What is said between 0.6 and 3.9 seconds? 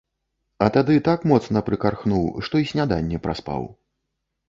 А тады так моцна прыкархнуў, што й сняданне праспаў.